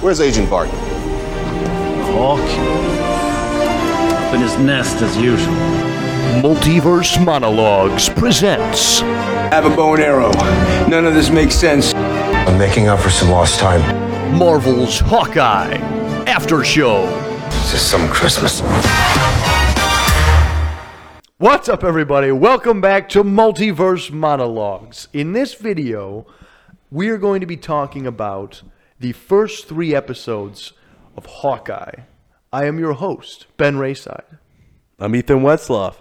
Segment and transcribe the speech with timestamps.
[0.00, 0.78] Where's Agent Barton?
[2.12, 2.38] Hawk.
[4.20, 5.52] Up in his nest as usual.
[6.40, 10.30] Multiverse Monologues presents I have a bow and arrow.
[10.88, 11.94] None of this makes sense.
[11.94, 13.80] I'm making up for some lost time.
[14.38, 15.74] Marvel's Hawkeye
[16.28, 17.04] After Show.
[17.50, 18.60] This is some Christmas?
[21.38, 22.30] What's up, everybody?
[22.30, 25.08] Welcome back to Multiverse Monologues.
[25.12, 26.24] In this video,
[26.88, 28.62] we are going to be talking about
[29.00, 30.72] the first three episodes
[31.16, 32.02] of Hawkeye.
[32.52, 34.38] I am your host, Ben Rayside.
[34.98, 35.94] I'm Ethan Wetzloff.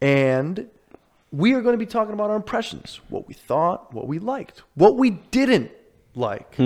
[0.00, 0.68] And
[1.32, 4.62] we are going to be talking about our impressions, what we thought, what we liked,
[4.74, 5.70] what we didn't
[6.14, 6.56] like,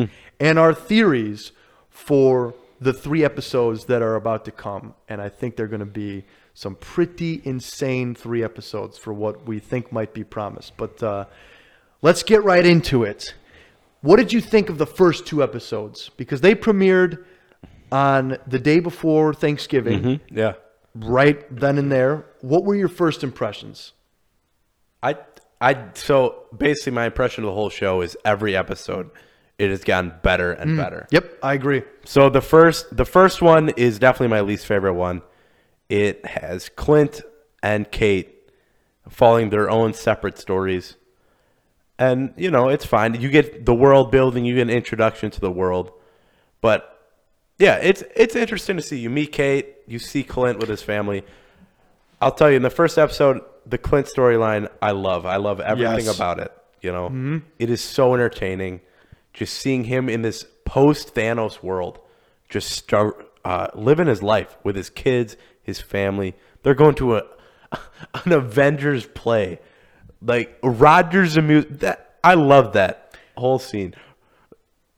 [0.40, 1.52] and our theories
[1.90, 4.94] for the three episodes that are about to come.
[5.08, 6.24] And I think they're going to be
[6.54, 10.76] some pretty insane three episodes for what we think might be promised.
[10.76, 11.26] But uh,
[12.02, 13.34] let's get right into it.
[14.02, 16.10] What did you think of the first two episodes?
[16.16, 17.24] Because they premiered
[17.90, 20.36] on the day before Thanksgiving mm-hmm.
[20.36, 20.54] Yeah.
[20.94, 22.26] right then and there.
[22.40, 23.92] What were your first impressions?
[25.02, 25.16] I
[25.60, 29.10] I so basically my impression of the whole show is every episode
[29.58, 30.76] it has gotten better and mm.
[30.76, 31.06] better.
[31.10, 31.82] Yep, I agree.
[32.04, 35.22] So the first the first one is definitely my least favorite one.
[35.88, 37.20] It has Clint
[37.62, 38.50] and Kate
[39.08, 40.96] following their own separate stories.
[41.98, 43.20] And you know, it's fine.
[43.20, 45.92] You get the world building, you get an introduction to the world.
[46.60, 46.88] But
[47.58, 48.98] yeah, it's it's interesting to see.
[48.98, 51.22] You meet Kate, you see Clint with his family.
[52.20, 55.26] I'll tell you, in the first episode, the Clint storyline, I love.
[55.26, 56.14] I love everything Yes.
[56.16, 56.52] about it.
[56.80, 58.80] You know, It is so entertaining.
[59.32, 61.98] Just seeing him in this post Thanos world,
[62.48, 66.34] just start uh, living his life with his kids, his family.
[66.62, 67.22] They're going to a
[68.24, 69.58] an Avengers play,
[70.24, 71.80] like Rogers and music.
[71.80, 73.94] That I love that whole scene.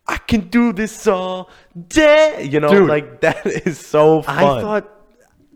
[0.06, 1.48] I can do this all
[1.88, 2.46] day.
[2.50, 2.88] You know, Dude.
[2.88, 4.38] like that is so fun.
[4.38, 4.90] I thought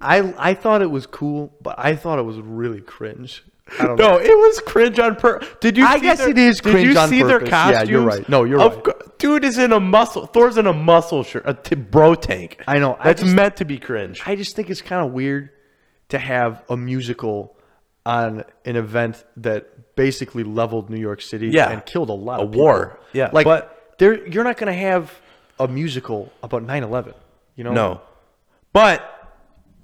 [0.00, 3.44] I I thought it was cool, but I thought it was really cringe.
[3.78, 4.12] I don't know.
[4.12, 5.46] No, it was cringe on purpose.
[5.60, 5.84] Did you?
[5.84, 7.50] I guess their- it is Did cringe you see their purpose.
[7.50, 7.88] costumes?
[7.88, 8.26] Yeah, you're right.
[8.26, 9.18] No, you're Of right.
[9.18, 10.24] Dude is in a muscle.
[10.24, 12.62] Thor's in a muscle shirt, a t- bro tank.
[12.66, 12.96] I know.
[12.98, 14.22] I That's just- meant to be cringe.
[14.24, 15.50] I just think it's kind of weird
[16.08, 17.57] to have a musical
[18.16, 21.70] on an event that basically leveled New York City Yeah.
[21.70, 22.64] and killed a lot A of people.
[22.64, 22.98] war.
[23.12, 23.64] Yeah, Like but-
[23.98, 25.02] there you're not going to have
[25.60, 27.14] a musical about 9/11,
[27.56, 27.72] you know?
[27.72, 28.00] no,
[28.72, 28.98] but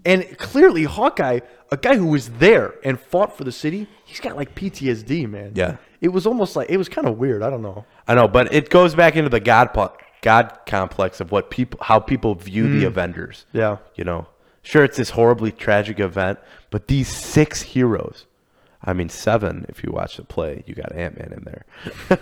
[0.07, 1.41] And clearly, Hawkeye,
[1.71, 5.53] a guy who was there and fought for the city, he's got like PTSD, man.
[5.55, 5.77] Yeah.
[6.03, 7.43] It was almost like, it was kind of weird.
[7.43, 7.87] I don't know.
[8.07, 11.81] I know, but it goes back into the god po- god complex of what people,
[11.83, 13.47] how people view the Avengers.
[13.55, 13.59] Mm.
[13.61, 13.77] Yeah.
[13.99, 14.27] you know,
[14.65, 18.27] sure, it's this horribly tragic event, but these six heroes.
[18.83, 20.63] I mean, seven if you watch the play.
[20.67, 22.19] You got Ant Man in there.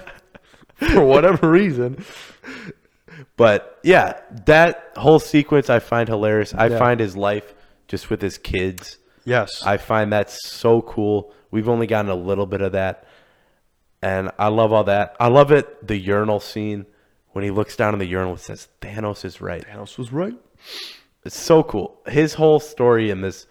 [0.94, 2.04] For whatever reason.
[3.36, 6.54] But yeah, that whole sequence I find hilarious.
[6.54, 6.78] I Yeah.
[6.78, 7.54] find his life
[7.88, 8.98] just with his kids.
[9.24, 9.62] Yes.
[9.64, 11.32] I find that so cool.
[11.50, 13.06] We've only gotten a little bit of that.
[14.00, 15.16] And I love all that.
[15.20, 16.86] I love it, the urinal scene
[17.30, 19.64] when he looks down in the urinal and says, Thanos is right.
[19.66, 20.34] Thanos was right.
[21.24, 22.00] It's so cool.
[22.06, 23.46] His whole story in this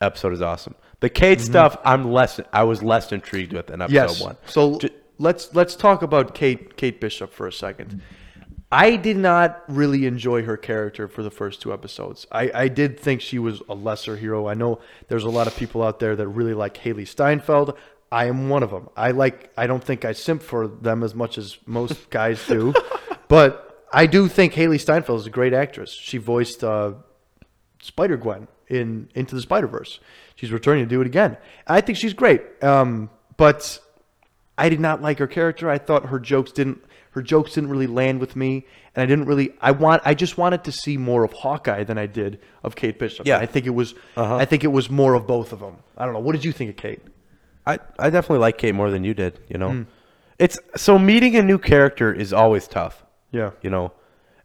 [0.00, 0.74] episode is awesome.
[1.00, 1.46] The Kate mm-hmm.
[1.46, 4.20] stuff, I'm less I was less intrigued with in episode Yes.
[4.20, 4.36] one.
[4.46, 8.02] So Ju- let's let's talk about Kate Kate Bishop for a second.
[8.72, 12.26] I did not really enjoy her character for the first two episodes.
[12.32, 14.48] I, I did think she was a lesser hero.
[14.48, 17.76] I know there's a lot of people out there that really like Hailee Steinfeld.
[18.10, 18.88] I am one of them.
[18.96, 19.52] I like.
[19.56, 22.74] I don't think I simp for them as much as most guys do,
[23.28, 25.90] but I do think Hailee Steinfeld is a great actress.
[25.90, 26.94] She voiced uh,
[27.80, 30.00] Spider Gwen in Into the Spider Verse.
[30.36, 31.36] She's returning to do it again.
[31.66, 32.42] I think she's great.
[32.62, 33.78] Um, but
[34.58, 35.70] I did not like her character.
[35.70, 36.84] I thought her jokes didn't
[37.14, 39.54] her jokes didn't really land with me, and I didn't really.
[39.60, 40.02] I want.
[40.04, 43.24] I just wanted to see more of Hawkeye than I did of Kate Bishop.
[43.24, 43.38] Yeah.
[43.38, 43.94] I think it was.
[44.16, 45.76] I think it was more of both of them.
[45.96, 46.20] I don't know.
[46.20, 47.00] What did you think of Kate?
[47.66, 49.70] I, I definitely like Kate more than you did, you know.
[49.70, 49.82] Hmm.
[50.38, 53.03] It's so meeting a new character is always tough.
[53.34, 53.50] Yeah.
[53.62, 53.92] You know,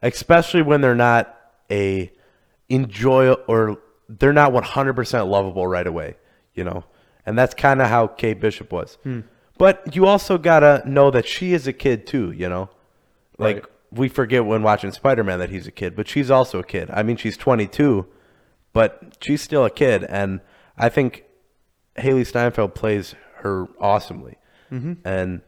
[0.01, 1.35] especially when they're not
[1.71, 2.11] a
[2.69, 3.77] enjoy or
[4.07, 6.15] they're not 100% lovable right away,
[6.53, 6.83] you know.
[7.25, 8.97] And that's kind of how Kate Bishop was.
[9.03, 9.21] Hmm.
[9.57, 12.69] But you also got to know that she is a kid too, you know.
[13.37, 13.65] Like Right.
[13.91, 16.89] we forget when watching Spider-Man that he's a kid, but she's also a kid.
[16.91, 18.05] I mean, she's 22,
[18.73, 20.41] but she's still a kid and
[20.77, 21.25] I think
[21.97, 23.13] Hailee Steinfeld plays
[23.43, 24.37] her awesomely,
[24.71, 24.93] Mm-hmm.
[25.05, 25.41] and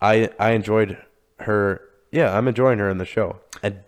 [0.00, 0.96] I I enjoyed
[1.40, 1.80] her.
[2.16, 3.40] Yeah, I'm enjoying her in the show.
[3.62, 3.80] And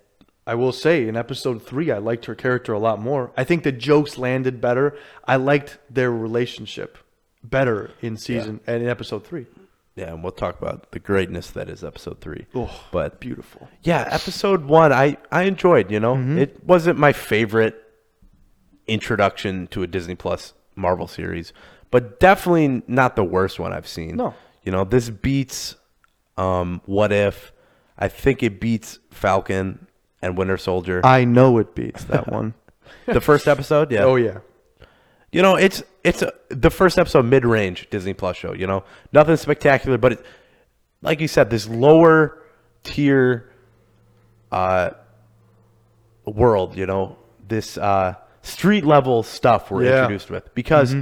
[0.47, 3.33] I will say in episode three, I liked her character a lot more.
[3.37, 4.97] I think the jokes landed better.
[5.27, 6.99] I liked their relationship
[7.43, 9.47] better in season and in episode three.
[9.95, 12.47] Yeah, and we'll talk about the greatness that is episode three.
[12.55, 13.69] Oh, but beautiful.
[13.83, 15.91] yeah, episode one, I I enjoyed.
[15.91, 16.39] You know, Mm-hmm.
[16.39, 17.77] it wasn't my favorite
[18.87, 21.53] introduction to a Disney Plus Marvel series,
[21.91, 24.17] but definitely not the worst one I've seen.
[24.17, 24.35] No.
[24.63, 25.77] you know, this beats
[26.37, 27.53] um, What If.
[27.99, 29.87] I think it beats Falcon
[30.23, 31.01] and Winter Soldier.
[31.05, 32.55] I know it beats that one.
[33.07, 34.05] the first episode, yeah.
[34.05, 34.39] oh yeah.
[35.33, 38.55] You know, it's it's a, the first episode mid range Disney Plus show.
[38.55, 40.27] You know, nothing spectacular, but it,
[41.03, 42.43] like you said, this lower
[42.83, 43.53] tier
[44.51, 44.91] uh,
[46.25, 46.77] world.
[46.77, 49.91] You know, this uh, street level stuff we're Yeah.
[49.91, 49.99] Mm-hmm.
[50.05, 50.95] introduced with because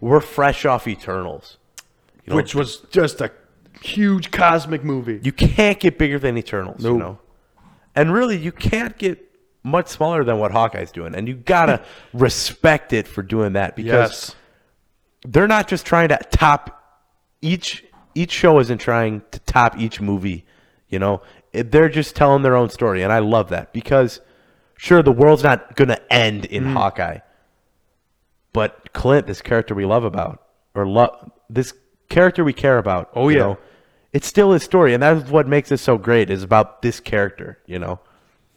[0.00, 1.58] we're fresh off Eternals.
[2.24, 3.32] You know, Which was just a
[3.80, 5.20] huge cosmic movie.
[5.22, 6.82] you can't get bigger than Eternals.
[6.84, 6.98] You Nope.
[6.98, 7.18] know,
[7.94, 9.18] and really, you can't get
[9.64, 11.82] much smaller than what Hawkeye's doing, and you gotta
[12.12, 14.36] respect it for doing that because yes.
[15.26, 16.78] they're not just trying to top
[17.40, 17.84] each
[18.14, 20.44] each show isn't trying to top each movie
[20.88, 21.22] you know
[21.52, 24.20] they're just telling their own story and i love that because
[24.76, 26.72] sure the world's not gonna end in Mm.
[26.74, 27.18] hawkeye
[28.52, 30.42] but clint this character we love about
[30.74, 31.72] or love this
[32.12, 33.38] character we care about Oh, yeah.
[33.38, 33.58] know,
[34.12, 37.58] it's still his story and that's what makes it so great is about this character
[37.66, 38.00] you know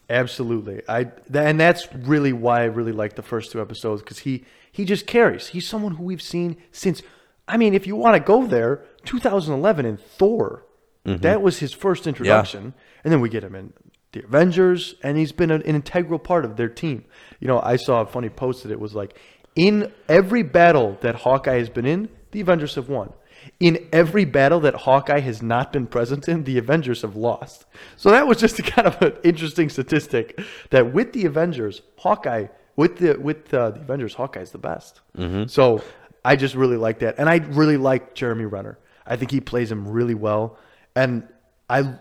[0.09, 0.81] Absolutely.
[0.87, 4.85] I and that's really why I really like the first two episodes because he he
[4.85, 5.47] just carries.
[5.47, 7.01] He's someone who we've seen since.
[7.47, 10.65] I mean, if you want to go there, 2011 in Thor,
[11.05, 11.21] mm-hmm.
[11.21, 12.73] that was his first introduction,
[13.03, 13.73] and then we get him in
[14.11, 17.05] the Avengers, and he's been an, an integral part of their team.
[17.39, 19.19] You know, I saw a funny post that it was like,
[19.55, 23.13] in every battle that Hawkeye has been in, the Avengers have won.
[23.59, 27.65] In every battle that Hawkeye has not been present in, the Avengers have lost.
[27.95, 30.39] So that was just a kind of an interesting statistic
[30.71, 35.01] that with the Avengers, Hawkeye with the with uh, the Avengers, Hawkeye's the best.
[35.47, 35.83] So
[36.23, 38.77] I just really like that, and I really like Jeremy Renner.
[39.05, 40.57] I think he plays him really well,
[40.95, 41.27] and
[41.69, 41.95] I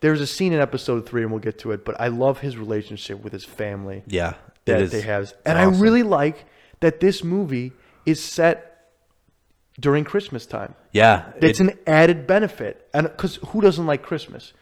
[0.00, 2.56] there's a scene in episode three, and we'll get to it, but I love his
[2.56, 4.34] relationship with his family yeah
[4.64, 5.32] that is they have.
[5.44, 5.74] And awesome.
[5.74, 6.46] I really like
[6.80, 7.72] that this movie
[8.06, 8.69] is set
[9.78, 10.74] during Christmas time.
[10.92, 12.88] yeah It's it- an added benefit.
[12.92, 14.52] And because who doesn't like Christmas?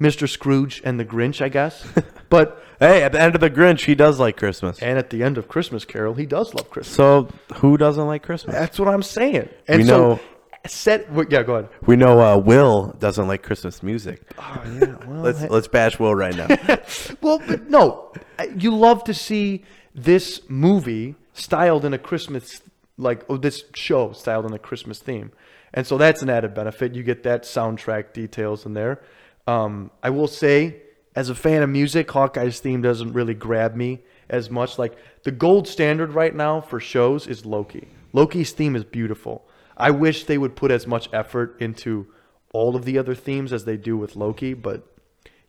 [0.00, 0.28] Mr.
[0.28, 1.86] Scrooge and the Grinch, I guess.
[2.28, 5.22] but hey at the end of the grinch he does like christmas and at the
[5.22, 6.96] end of Christmas Carol, he does love Christmas.
[6.96, 9.48] so who doesn't like christmas That's what I'm saying.
[9.68, 10.20] And We so know-
[10.66, 11.68] set yeah, go ahead.
[11.86, 14.22] We know uh, Will doesn't like Christmas music.
[14.38, 16.48] Oh, yeah, well, let's let's bash Will right now.
[17.20, 18.12] Well, but no,
[18.56, 19.62] you love to see
[19.94, 22.60] this movie styled in a Christmas
[22.96, 25.32] like oh, this show styled on a Christmas theme,
[25.72, 26.94] and so that's an added benefit.
[26.94, 29.02] You get that soundtrack details in there.
[29.46, 30.82] Um, I will say,
[31.14, 34.78] as a fan of music, Hawkeye's theme doesn't really grab me as much.
[34.78, 37.88] Like the gold standard right now for shows is Loki.
[38.12, 39.46] Loki's theme is beautiful.
[39.76, 42.06] I wish they would put as much effort into
[42.52, 44.86] all of the other themes as they do with Loki, but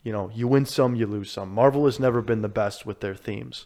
[0.04, 1.50] you know, you win some, you lose some.
[1.50, 3.66] Marvel has never been the best with their themes.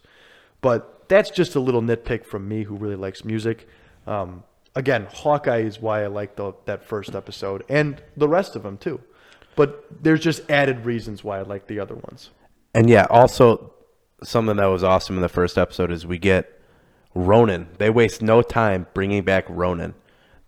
[0.60, 3.68] But that's just a little nitpick from me who really likes music.
[4.06, 4.44] Um,
[4.76, 8.78] again, Hawkeye is why I like the, that first episode and the rest of them
[8.78, 9.00] too.
[9.56, 12.30] But there's just added reasons why I like the other ones.
[12.74, 13.74] and yeah, also
[14.22, 16.60] something that was awesome in the first episode is we get
[17.14, 17.66] Ronin.
[17.78, 19.94] They waste no time bringing back Ronin.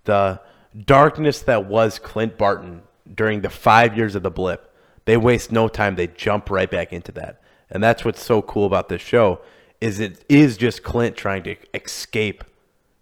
[0.05, 0.41] The
[0.87, 2.82] darkness that was Clint Barton
[3.12, 4.73] during the five years of the blip.
[5.05, 5.97] They waste no time.
[5.97, 9.41] They jump right back into that, and that's what's so cool about this show
[9.82, 12.44] is it is just Clint trying to escape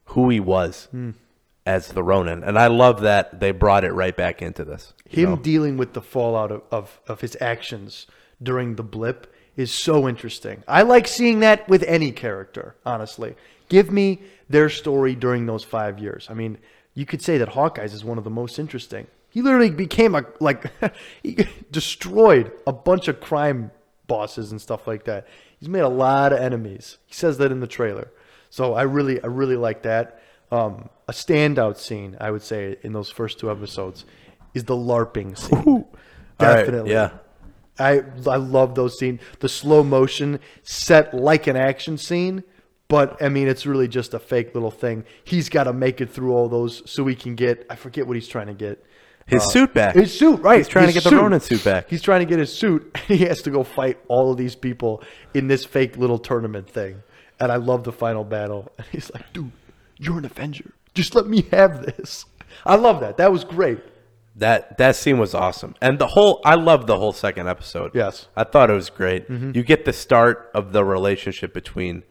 [0.07, 1.11] who he was hmm.
[1.67, 4.95] as the Ronin, and I love that they brought it right back into this.
[5.07, 5.37] Him know?
[5.37, 8.07] dealing with the fallout of, of, of his actions
[8.43, 10.65] during the blip is so interesting.
[10.67, 13.37] I like seeing that with any character, honestly.
[13.69, 16.29] Give me their story during those five years.
[16.31, 16.57] I mean,
[16.95, 19.07] you could say that Hawkeye's is one of the most interesting.
[19.29, 20.65] He literally became a, like,
[21.23, 23.71] he destroyed a bunch of crime
[24.07, 25.27] bosses and stuff like that.
[25.61, 26.99] He's made a lot of enemies.
[27.07, 28.11] He says that in the trailer.
[28.49, 30.21] So I really, I really like that.
[30.51, 34.05] Um, a standout scene, I would say, in those first two episodes
[34.55, 35.85] is the LARPing scene.
[36.41, 36.93] Right, Definitely.
[36.93, 37.11] yeah.
[37.79, 39.21] I I love those scenes.
[39.41, 42.45] The slow motion set like an action scene,
[42.89, 45.05] but I mean it's really just a fake little thing.
[45.25, 48.17] He's got to make it through all those so he can get I forget what
[48.17, 48.85] he's trying to get.
[49.31, 49.95] His uh, suit back.
[49.95, 50.59] His suit, right?
[50.59, 51.89] He's trying His to get the Ronin suit back.
[51.89, 52.91] He's trying to get his suit.
[53.09, 55.03] And he has to go fight all of these people
[55.35, 57.03] in this fake little tournament thing.
[57.39, 58.73] And I love the final battle.
[58.79, 59.53] And he's like, "Dude,
[59.97, 60.73] you're an Avenger.
[60.95, 62.27] Just let me have this."
[62.67, 63.17] I love that.
[63.17, 63.79] That was great.
[64.37, 67.91] That that scene was awesome, and the whole I loved the whole second episode.
[67.95, 68.29] Yes.
[68.37, 69.29] I thought it was great.
[69.29, 69.53] Mm-hmm.
[69.55, 72.05] You get the start of the relationship between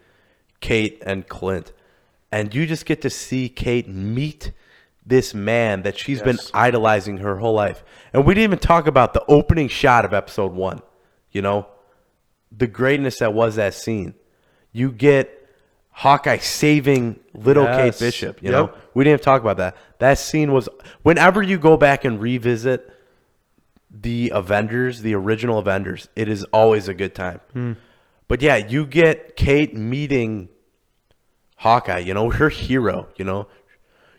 [0.59, 1.71] Kate and Clint,
[2.31, 4.51] and you just get to see Kate meet
[5.09, 7.83] this man that she's been idolizing her whole life.
[8.13, 10.81] And we didn't even talk about the opening shot of episode one.
[11.31, 11.67] You know,
[12.55, 14.13] the greatness that was that scene.
[14.71, 15.35] You get
[15.91, 17.97] Hawkeye saving little Yes.
[17.99, 18.41] Kate Bishop.
[18.43, 18.57] You Yep.
[18.57, 19.75] know, we didn't talk about that.
[19.97, 20.69] That scene was.
[21.01, 22.89] Whenever you go back and revisit
[23.91, 27.41] the Avengers, the original Avengers, it is always a good time.
[27.53, 27.73] Hmm.
[28.27, 30.49] But yeah, you get Kate meeting
[31.57, 33.47] Hawkeye, you know, her hero, you know.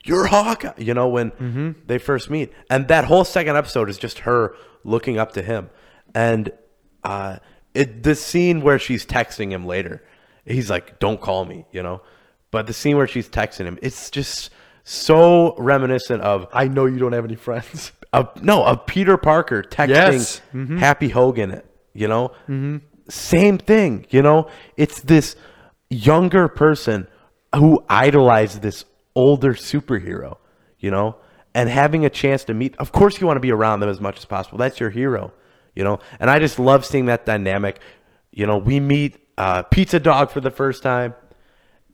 [0.05, 1.71] You're Hawkeye, you know, when Mm-hmm.
[1.87, 2.53] they first meet.
[2.71, 4.55] And that whole second episode is just her
[4.85, 5.71] looking up to him.
[6.15, 6.53] And
[7.05, 7.39] uh
[7.75, 10.03] it the scene where she's texting him later,
[10.45, 12.01] he's like, Don't call me, you know.
[12.51, 14.51] But the scene where she's texting him, it's just
[14.85, 17.93] so reminiscent of I know you don't have any friends.
[18.13, 20.41] of no of Peter Parker texting Yes.
[20.55, 20.79] Mm-hmm.
[20.79, 21.63] Happy Hogan.
[21.93, 24.07] You know, same thing.
[24.11, 25.37] You know, it's this
[25.91, 27.07] younger person
[27.55, 30.39] who idolized this older superhero.
[30.79, 31.17] You know,
[31.55, 32.77] and having a chance to meet.
[32.79, 34.59] Of course, you want to be around them as much as possible.
[34.59, 35.33] That's your hero.
[35.75, 37.81] You know, and I just love seeing that dynamic.
[38.33, 41.15] You know, we meet uh, Pizza Dog for the first time,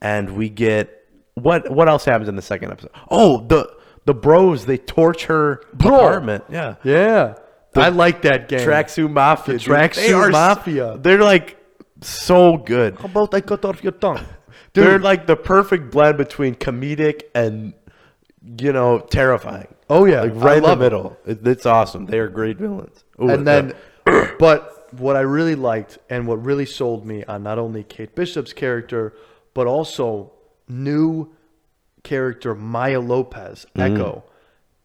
[0.01, 1.05] and we get
[1.35, 1.69] what?
[1.69, 2.91] What else happens in the second episode?
[3.09, 3.69] Oh, the
[4.05, 6.45] the bros they torch her apartment.
[6.49, 7.35] Yeah, Yeah.
[7.75, 8.61] I like that game.
[8.61, 9.53] Tracksuit Mafia.
[9.53, 9.59] The.
[9.59, 10.97] Tracksuit Mafia.
[10.97, 11.57] They're like
[12.01, 12.97] so good.
[12.97, 14.25] How about I cut off your tongue?
[14.73, 17.73] They're like the perfect blend between comedic and
[18.59, 19.67] you know terrifying.
[19.89, 20.21] Oh, yeah.
[20.21, 20.75] like I right in the it.
[20.77, 21.17] middle.
[21.25, 22.05] It, it's awesome.
[22.07, 23.03] They are great villains.
[23.21, 23.73] Ooh, and then,
[24.05, 24.31] yeah.
[24.39, 28.53] but what I really liked and what really sold me on not only Kate Bishop's
[28.53, 29.13] character,
[29.53, 30.31] but also
[30.67, 31.33] new
[32.03, 34.23] character Maya Lopez, Echo,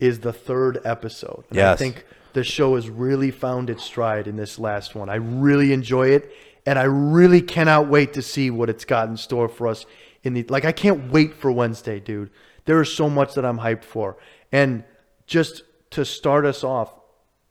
[0.00, 1.44] is the third episode.
[1.50, 1.78] And I Mm.
[1.78, 5.08] Think the show has really found its stride in this last one.
[5.08, 6.32] I really enjoy it,
[6.66, 9.86] and I really cannot wait to see what it's got in store for us.
[10.22, 12.30] In the like, I can't wait for Wednesday, dude.
[12.64, 14.16] There is so much that I'm hyped for,
[14.52, 14.84] and
[15.26, 16.94] just to start us off,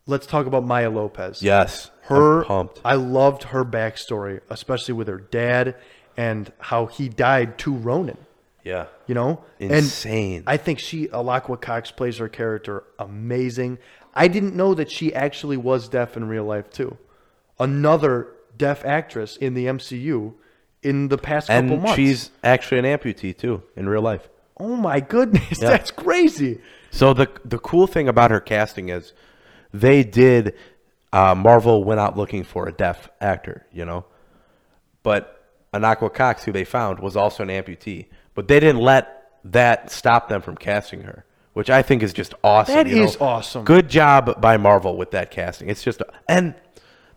[0.06, 2.82] let's talk about Maya Lopez yes, her I'm pumped.
[2.86, 5.76] I loved her backstory, especially with her dad
[6.18, 8.18] and how he died to Ronin.
[8.64, 10.38] Yeah, You know, Insane.
[10.38, 13.80] And I think she Alaqua Cox plays her character amazing.
[14.14, 16.98] I didn't know that she actually was deaf in real life too.
[17.60, 18.28] Another
[18.68, 20.34] deaf actress in the MCU
[20.84, 21.96] in the past couple and months.
[21.96, 24.26] she's actually an amputee too in real life.
[24.58, 25.70] oh my goodness, Yeah.
[25.74, 26.54] that's crazy.
[26.92, 29.14] So the the cool thing about her casting is
[29.86, 30.54] they did
[31.14, 34.06] uh, Marvel went out looking for a deaf actor, you know,
[35.04, 35.22] but
[35.74, 39.04] Alaqua Cox, who they found, was also an amputee, but they didn't let
[39.44, 42.76] that stop them from casting her, which I think is just awesome.
[42.76, 43.26] That is know?
[43.28, 43.64] awesome.
[43.66, 45.70] Good job by Marvel with that casting.
[45.70, 46.54] It's just and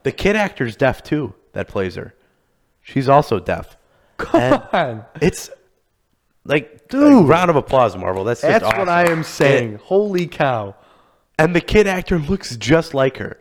[0.05, 2.15] the kid actor's deaf too that plays her.
[2.81, 3.77] She's also deaf.
[4.19, 5.05] Come on.
[5.21, 5.51] It's
[6.45, 7.27] like, Dude.
[7.29, 8.25] round of applause, Marvel.
[8.25, 8.89] That's That's what.
[8.89, 9.75] I am saying.
[9.75, 10.77] It- Holy cow.
[11.39, 13.41] and the kid actor looks just like her.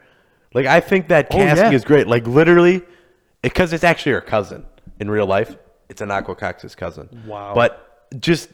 [0.53, 1.75] Like I think that Oh, casting yeah.
[1.75, 2.07] is great.
[2.07, 2.81] Like literally,
[3.41, 4.65] because it's actually her cousin
[4.99, 5.55] in real life.
[5.89, 7.23] It's an Cox's cousin.
[7.27, 7.53] Wow.
[7.53, 8.49] But just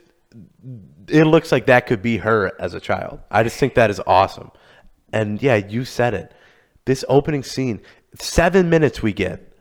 [1.07, 3.19] it looks like that could be her as a child.
[3.31, 4.51] I just think that is awesome.
[5.13, 6.33] And yeah, you said it.
[6.85, 7.81] This opening scene,
[8.15, 9.51] seven minutes we get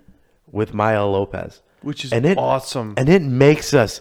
[0.51, 2.95] with Maya Lopez, Which is and it, awesome.
[2.97, 4.01] and it makes us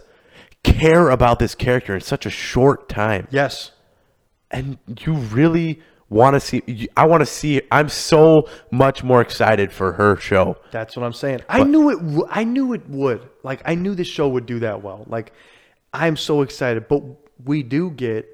[0.63, 3.71] care about this character in such a short time Yes.
[4.51, 9.71] and you really want to see i want to see i'm so much more excited
[9.71, 11.41] for her show That's what I'm saying.
[11.49, 12.27] I knew it.
[12.29, 13.27] I knew it would.
[13.43, 15.05] Like I knew this show would do that well.
[15.07, 15.33] Like
[15.93, 16.87] I'm so excited.
[16.87, 17.03] But
[17.43, 18.25] we do get,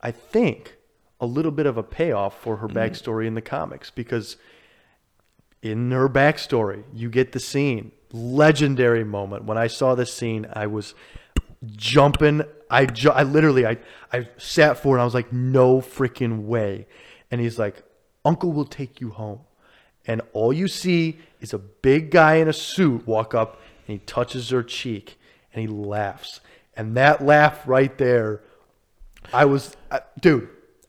[0.00, 0.76] I think,
[1.20, 2.78] a little bit of a payoff for her mm-hmm.
[2.78, 4.36] backstory in the comics because
[5.62, 9.44] in her backstory you get the scene, legendary moment.
[9.44, 10.94] When I saw this scene, I was
[11.76, 12.42] jumping.
[12.68, 13.78] I, ju- I literally, I,
[14.12, 14.96] I sat forward.
[14.96, 16.86] And I was like, no freaking way.
[17.30, 17.82] And he's like,
[18.24, 19.40] Uncle will take you home.
[20.06, 24.04] And all you see is a big guy in a suit walk up and he
[24.04, 25.18] touches her cheek
[25.52, 26.40] and he laughs.
[26.76, 28.42] And that laugh right there,
[29.32, 30.48] I was, uh, dude,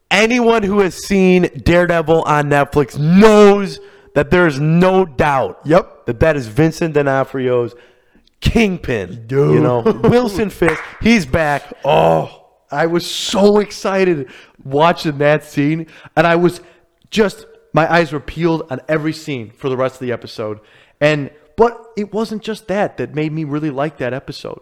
[0.10, 3.80] anyone who has seen daredevil on netflix knows
[4.16, 6.06] that there's no doubt Yep.
[6.06, 7.74] that that is vincent d'onofrio's
[8.42, 9.54] kingpin Dude.
[9.56, 12.40] you know wilson fisk he's back Oh,
[12.72, 14.30] I was so excited
[14.64, 15.86] watching that scene,
[16.18, 16.60] and I was
[17.12, 20.60] just my eyes were peeled on every scene for the rest of the episode.
[21.00, 24.62] And but it wasn't just that that made me really like that episode.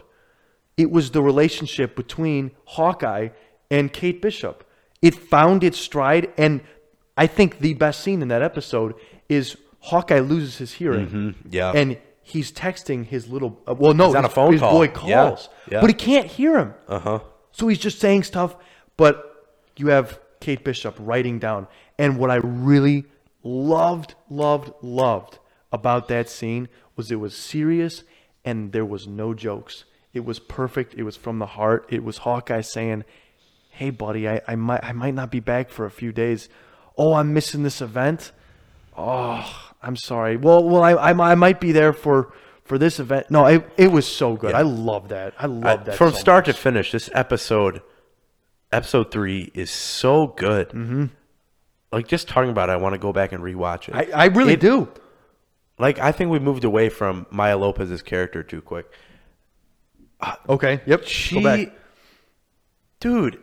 [0.76, 3.30] It was the relationship between Hawkeye
[3.70, 4.66] and Kate Bishop.
[5.02, 6.60] It found its stride, and
[7.16, 8.94] I think the best scene in that episode
[9.32, 11.36] is Hawkeye loses his hearing.
[11.50, 11.72] yeah.
[11.74, 13.60] and he's texting his little.
[13.68, 14.72] Uh, well, no, He's on a his- phone his call.
[14.74, 15.82] boy Yeah, calls, yeah.
[15.82, 16.74] but he can't hear him.
[16.88, 17.20] uh-huh
[17.52, 18.56] So he's just saying stuff,
[18.98, 19.14] but
[19.78, 21.68] you have Kate Bishop writing down.
[21.98, 23.06] And what I really
[23.44, 25.40] loved, loved, loved
[25.72, 28.04] about that scene was it was serious
[28.46, 29.86] and there was no jokes.
[30.14, 30.94] It was perfect.
[30.96, 31.86] It was from the heart.
[31.90, 33.04] It was Hawkeye saying,
[33.70, 36.50] "Hey, buddy, I, I might I might not be back for a few days.
[36.98, 38.32] Oh, I'm missing this event.
[38.98, 40.38] Oh, I'm sorry.
[40.38, 42.34] Well, well, I I, I might be there for
[42.64, 43.32] for this event.
[43.32, 44.52] No, it it was so good.
[44.52, 44.60] Yeah.
[44.60, 45.34] I love that.
[45.40, 46.56] I I- love that from so start much.
[46.56, 46.92] to finish.
[46.92, 47.82] This episode,
[48.72, 50.70] episode three, is so good.
[50.70, 51.06] Mm-hmm.
[51.92, 53.96] Like just talking about it, I want to go back and rewatch it.
[54.14, 54.90] I, I really It- do.
[55.80, 58.86] Like I think we moved away from Maya Lopez's character too quick.
[60.48, 60.82] Okay.
[60.86, 61.04] Yep.
[61.08, 61.74] She, Go back.
[63.00, 63.40] dude,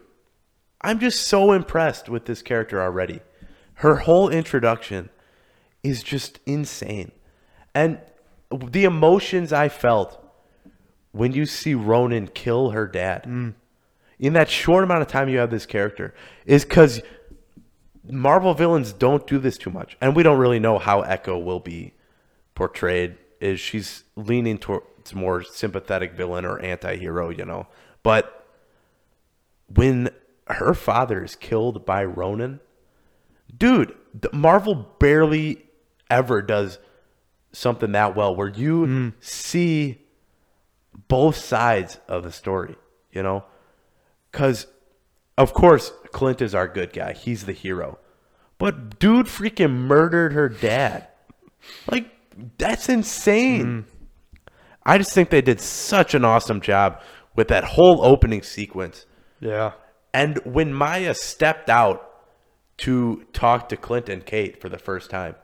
[0.81, 3.21] I'm just so impressed with this character already.
[3.75, 5.11] Her whole introduction
[5.83, 7.13] is just insane,
[7.75, 7.99] and
[8.51, 10.25] the emotions I felt
[11.13, 13.55] when you see Ronin kill her dad mm.
[14.19, 17.01] in that short amount of time you have this character is because
[18.11, 21.61] Marvel villains don't do this too much, and we don't really know how Echo will
[21.61, 21.95] be
[22.55, 23.17] portrayed.
[23.41, 27.69] Is she's leaning towards more sympathetic villain or anti-hero, you know?
[28.03, 28.47] But
[29.69, 30.11] when
[30.49, 32.59] her father is killed by Ronin,
[33.57, 33.95] dude,
[34.33, 35.68] Marvel barely
[36.11, 36.79] ever does
[37.53, 39.12] something that well where you mm.
[39.21, 40.07] see
[41.09, 42.77] both sides of the story,
[43.12, 43.45] you know?
[44.31, 44.67] Because,
[45.37, 47.12] of course, Clint is our good guy.
[47.12, 47.99] He's the hero.
[48.59, 51.09] But dude freaking murdered her dad.
[51.91, 52.11] Like,
[52.59, 53.65] that's insane.
[53.67, 53.85] Mm.
[54.85, 57.00] I just think they did such an awesome job
[57.37, 59.07] with that whole opening sequence.
[59.41, 59.73] Yeah.
[60.12, 62.05] And when Maya stepped out
[62.79, 65.35] to talk to Clint and Kate for the first time,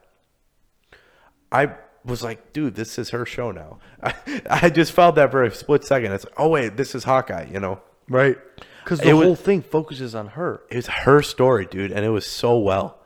[1.54, 3.78] I was like, dude, this is her show now.
[4.02, 4.14] I,
[4.50, 6.12] I just felt that for a split second.
[6.12, 7.80] It's like, oh, wait, this is Hawkeye, you know?
[8.08, 8.36] Right.
[8.82, 10.62] Because the It was- whole thing focuses on her.
[10.70, 12.98] It was her story, dude, and it was so well.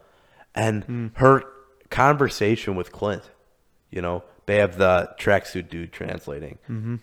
[0.55, 1.45] And her
[1.91, 3.31] conversation with Clint,
[3.91, 6.59] you know, they have the tracksuit dude translating.
[6.69, 6.97] Mm-hmm.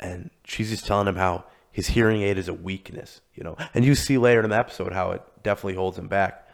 [0.00, 3.56] And she's just telling him how his hearing aid is a weakness, you know.
[3.74, 6.48] And you see later in the episode how it definitely holds him back,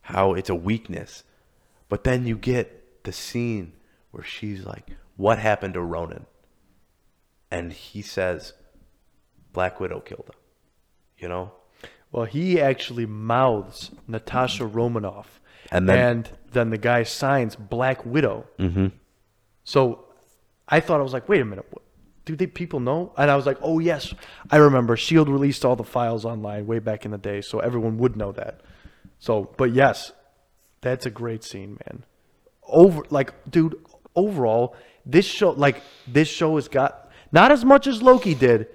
[0.00, 1.24] how it's a weakness.
[1.88, 3.72] But then you get the scene
[4.10, 6.26] where she's like, What happened to Ronin?
[7.50, 8.54] And he says,
[9.52, 10.40] Black Widow killed him,
[11.18, 11.52] you know?
[12.10, 18.46] Well, he actually mouths Natasha Romanoff, And then- and then the guy signs Black Widow.
[18.58, 18.88] Mm-hmm.
[19.64, 20.04] So
[20.68, 21.82] I thought I was like, wait a minute, what,
[22.24, 23.12] do they people know?
[23.16, 24.12] And I was like, oh yes,
[24.50, 24.96] I remember.
[24.96, 28.32] Shield released all the files online way back in the day, so everyone would know
[28.32, 28.60] that.
[29.18, 30.12] So, but yes,
[30.80, 32.04] that's a great scene, man.
[32.66, 33.76] Over like, dude,
[34.14, 38.68] overall, this show like this show has got not as much as Loki did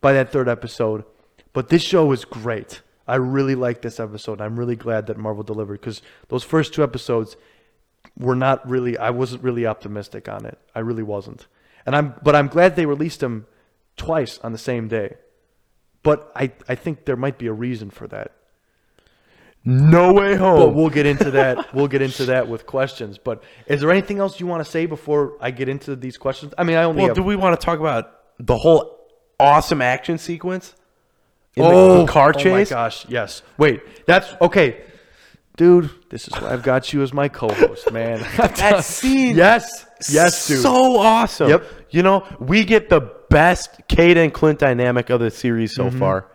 [0.00, 1.04] by that third episode,
[1.52, 2.82] but this show is great.
[3.06, 4.40] I really like this episode.
[4.40, 7.36] I'm really glad that Marvel delivered because those first two episodes
[8.18, 8.96] were not really.
[8.96, 10.58] I wasn't really optimistic on it.
[10.74, 11.46] I really wasn't,
[11.84, 12.14] and I'm.
[12.22, 13.46] But I'm glad they released them
[13.96, 15.16] twice on the same day.
[16.02, 18.32] But I, I think there might be a reason for that.
[19.64, 20.58] No way home.
[20.58, 21.74] But we'll get into that.
[21.74, 23.16] we'll get into that with questions.
[23.18, 26.52] But is there anything else you want to say before I get into these questions?
[26.58, 27.16] I mean, I only Well, have.
[27.16, 28.98] do we want to talk about the whole
[29.40, 30.74] awesome action sequence
[31.56, 33.06] in oh, the car Oh my gosh!
[33.08, 33.42] Yes.
[33.56, 33.80] Wait.
[34.06, 34.82] That's okay,
[35.56, 35.88] dude.
[36.10, 38.20] This is why I've got you as my co-host, man.
[38.36, 39.86] that scene, Yes.
[40.10, 40.60] Yes, dude.
[40.60, 41.48] so awesome.
[41.48, 41.64] Yep.
[41.90, 43.00] You know, we get the
[43.30, 45.90] best Kate and Clint dynamic of the series Mm-hmm.
[45.92, 46.26] so far.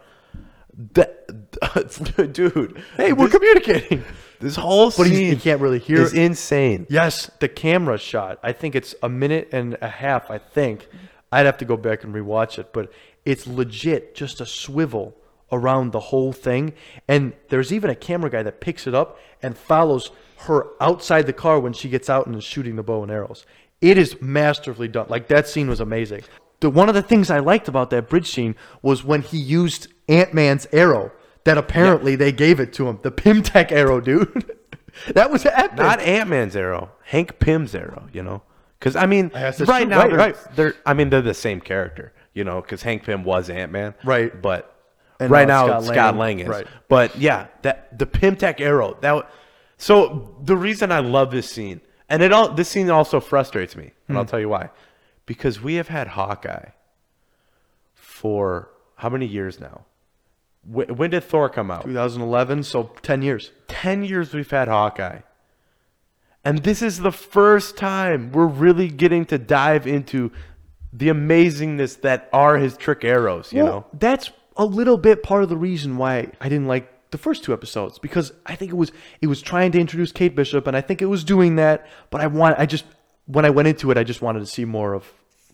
[0.93, 4.03] That, dude, hey, we're this, communicating.
[4.39, 6.01] this whole But scene he can't really hear.
[6.01, 6.87] is insane.
[6.89, 8.39] Yes, the camera shot.
[8.41, 10.31] I think it's a minute and a half.
[10.31, 10.87] I think
[11.33, 12.91] I'd have to go back and rewatch it, but
[13.25, 15.17] it's legit just a swivel
[15.51, 16.73] around the whole thing.
[17.09, 20.11] And there's even a camera guy that picks it up and follows
[20.43, 23.45] her outside the car when she gets out and is shooting the bow and arrows.
[23.81, 25.07] It is masterfully done.
[25.09, 26.23] Like that scene was amazing.
[26.61, 29.87] The one of the things I liked about that bridge scene was when he used
[30.09, 31.11] Ant Man's arrow.
[31.45, 32.99] That apparently they gave it to him.
[33.01, 34.55] The Pym Tech arrow, dude.
[35.13, 35.77] that was epic.
[35.77, 38.07] Not Ant Man's arrow, Hank Pym's arrow.
[38.11, 38.43] You know,
[38.77, 39.89] because I mean, that's right true.
[39.89, 40.35] now Right, they're, right.
[40.55, 40.73] they're.
[40.85, 42.11] I mean, they're the same character.
[42.33, 43.95] You know, because Hank Pym was Ant Man.
[44.03, 44.39] Right.
[44.41, 44.75] But
[45.19, 46.37] And right now now, Scott Scott Lang.
[46.37, 46.47] Lang is.
[46.49, 46.67] Right.
[46.89, 48.97] But yeah, that the Pym Tech arrow.
[49.01, 49.29] That.
[49.77, 53.93] So the reason I love this scene, and it all this scene also frustrates me,
[54.07, 54.17] and Hmm.
[54.17, 54.69] I'll tell you why,
[55.25, 56.69] because we have had Hawkeye
[57.95, 59.85] for how many years now?
[60.63, 61.83] Wh- When did Thor come out?
[61.83, 63.51] 2011, so 10 years.
[63.67, 65.19] 10 years we've had Hawkeye.
[66.43, 70.31] And this is the first time we're really getting to dive into
[70.93, 73.85] the amazingness that are his trick arrows, you know?
[73.93, 77.53] that's a little bit part of the reason why I didn't like the first two
[77.53, 78.91] episodes because I think it was
[79.21, 81.87] it was trying to introduce Kate Bishop and I think it was doing that.
[82.09, 82.85] But I want I just
[83.25, 85.05] when I went into it, I just wanted to see more of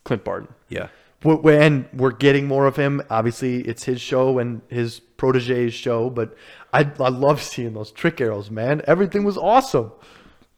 [0.05, 0.47] Clint Barton.
[0.69, 0.87] Yeah.
[1.25, 3.01] We're, we're- and we're getting more of him.
[3.09, 6.09] Obviously, it's his show and his protege's show.
[6.09, 6.35] But
[6.71, 8.81] I I love seeing those trick arrows, man.
[8.87, 9.91] Everything was awesome.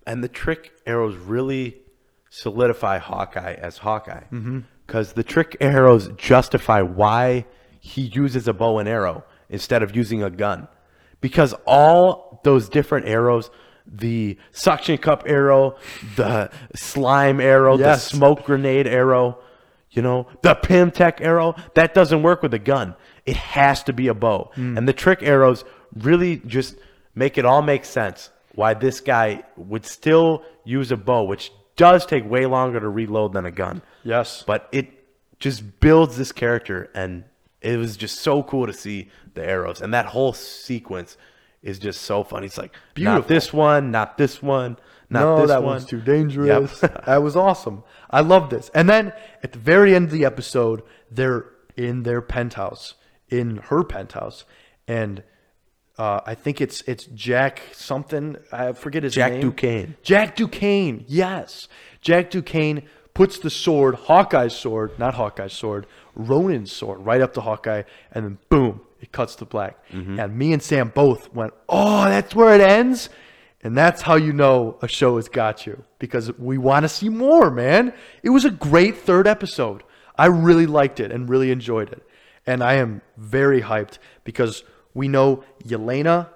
[0.06, 1.78] and the trick arrows really
[2.30, 4.60] solidify Hawkeye as Hawkeye mm-hmm.
[4.86, 7.46] because the trick arrows justify why
[7.80, 10.68] he uses a bow and arrow instead of using a gun
[11.22, 13.50] because all those different arrows
[13.86, 15.76] the suction cup arrow
[16.18, 18.10] the slime arrow Yes.
[18.10, 19.40] the smoke grenade arrow
[19.92, 22.96] you know the Pym Tech arrow that doesn't work with a gun
[23.26, 24.78] it has to be a bow hmm.
[24.78, 25.64] and the trick arrows
[25.96, 26.76] really just
[27.16, 32.06] make it all make sense why this guy would still use a bow which does
[32.06, 34.44] take way longer to reload than a gun Yes.
[34.46, 34.88] but it
[35.40, 37.24] just builds this character and
[37.62, 41.18] it was just so cool to see the arrows and that whole sequence
[41.62, 43.20] is just so fun he's like Beautiful.
[43.22, 44.78] not this one not this one
[45.10, 46.82] not no, this that one one's too dangerous.
[46.82, 47.06] Yep.
[47.06, 47.84] that was awesome.
[48.10, 48.70] I love this.
[48.74, 52.96] And then at the very end of the episode, they're in their penthouse,
[53.30, 54.46] in her penthouse,
[54.88, 55.24] and
[55.98, 58.38] uh, I think it's it's Jack something.
[58.52, 59.42] I forget his Jack name.
[59.42, 59.96] Duquesne.
[60.04, 61.04] Jack Duquesne.
[61.08, 61.68] Yes,
[62.02, 67.42] Jack Duquesne puts the sword, Hawkeye's sword, not Hawkeye's sword, Ronin's sword, right up to
[67.42, 69.80] Hawkeye, and then boom, it cuts to black.
[70.20, 73.10] And me and Sam both went, "Oh, that's where it ends."
[73.64, 77.10] And that's how you know a show has got you because we want to see
[77.10, 77.94] more, man.
[78.22, 79.84] It was a great third episode.
[80.16, 82.08] I really liked it and really enjoyed it.
[82.46, 86.30] And I am very hyped because we know Yelena,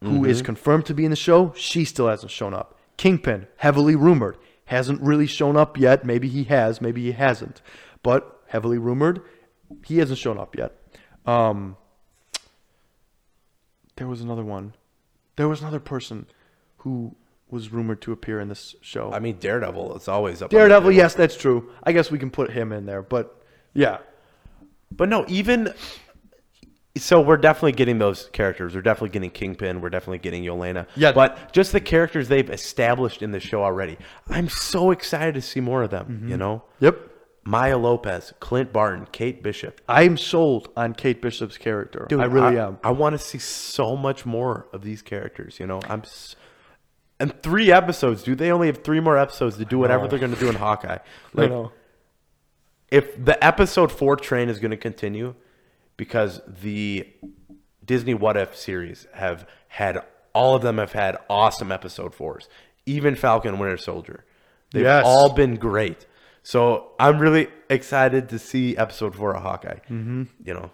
[0.00, 2.76] who is confirmed to be in the show, she still hasn't shown up.
[2.96, 6.04] Kingpin, heavily rumored, hasn't really shown up yet.
[6.04, 7.62] Maybe he has, maybe he hasn't.
[8.02, 9.22] But heavily rumored,
[9.84, 10.72] he hasn't shown up yet.
[11.24, 11.76] Um,
[13.96, 14.74] there was another one.
[15.36, 16.26] There was another person
[16.82, 17.14] who
[17.50, 19.12] was rumored to appear in this show.
[19.12, 20.96] i mean daredevil it's always up on the Daredevil, table.
[20.96, 21.70] yes, that's true.
[21.82, 23.42] I guess we can put him in there, but
[23.74, 23.98] yeah,
[24.90, 25.72] But no, even
[26.94, 28.74] so, we're definitely getting those characters.
[28.74, 29.80] We're definitely getting Kingpin.
[29.80, 30.86] We're definitely getting Yelena.
[30.94, 31.12] Yeah.
[31.12, 33.96] But just the characters they've established in the show already.
[34.28, 36.04] I'm so excited to see more of them.
[36.06, 36.28] Mm-hmm.
[36.28, 36.98] You know, yep.
[37.44, 39.80] Maya Lopez, Clint Barton, Kate Bishop.
[39.88, 42.04] I'm sold on Kate Bishop's character.
[42.10, 42.78] Dude, I really am.
[42.84, 45.58] I want to see so much more of these characters.
[45.58, 46.00] You know, I'm.
[46.00, 46.36] s-
[47.20, 48.38] And three episodes, dude.
[48.38, 50.98] They only have three more episodes to do whatever they're going to do in Hawkeye.
[51.34, 51.70] Like,
[52.90, 55.34] if the episode four train is going to continue
[55.96, 57.08] because the
[57.84, 60.02] Disney What If series have had
[60.34, 62.48] all of them have had awesome episode fours,
[62.86, 64.24] even Falcon Winter Soldier.
[64.72, 65.04] They've Yes.
[65.06, 66.06] all been great.
[66.42, 69.78] So I'm really excited to see episode four of Hawkeye.
[69.90, 70.24] Mm-hmm.
[70.44, 70.70] You know,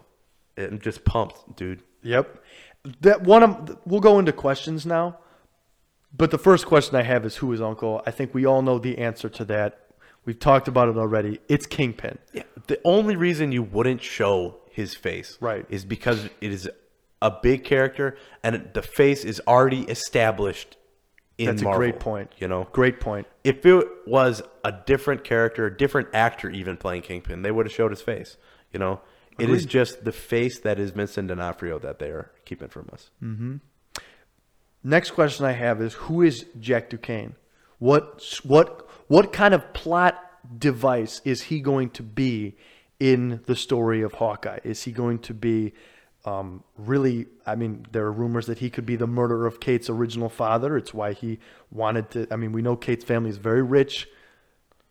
[0.57, 1.83] I'm just pumped, dude.
[2.03, 2.43] Yep.
[3.01, 5.19] That one of we'll go into questions now.
[6.17, 8.03] But the first question I have is who is Uncle?
[8.07, 9.81] I think we all know the answer to that.
[10.25, 11.41] We've talked about it already.
[11.49, 12.19] It's Kingpin.
[12.33, 15.65] Yeah, the only reason you wouldn't show his face Right.
[15.69, 16.69] is because it is
[17.23, 20.77] a big character and the face is already established
[21.37, 22.33] in That's Marvel, a great point.
[22.39, 23.27] You know, Great point.
[23.45, 27.73] if it was a different character, a different actor even playing Kingpin, they would have
[27.73, 28.37] showed his face.
[28.73, 29.01] You know,
[29.39, 33.11] it is just the face that is Vincent D'Onofrio that they are keeping from us.
[33.23, 33.57] Mm-hmm.
[34.83, 37.35] Next question I have is who is Jack Duquesne?
[37.79, 40.19] What what what kind of plot
[40.57, 42.57] device is he going to be
[43.01, 44.61] in the story of Hawkeye?
[44.65, 45.73] Is he going to be
[46.25, 47.27] um, really?
[47.47, 50.77] I mean, there are rumors that he could be the murderer of Kate's original father.
[50.77, 51.39] It's why he
[51.71, 52.27] wanted to.
[52.31, 54.09] I mean, we know Kate's family is very rich,